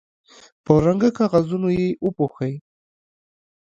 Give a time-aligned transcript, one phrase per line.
[0.65, 2.53] په رنګه کاغذونو یې وپوښوئ.